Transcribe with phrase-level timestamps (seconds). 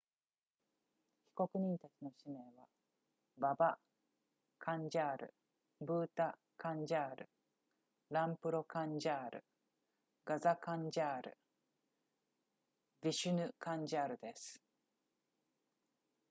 [1.35, 2.67] 被告人たちの氏名は
[3.37, 3.77] ババ
[4.57, 5.33] カンジャール
[5.79, 7.29] ブータカンジャール
[8.09, 9.43] ランプロカンジャール
[10.25, 11.37] ガザカンジャール
[13.03, 14.59] ヴィシュヌカンジャールです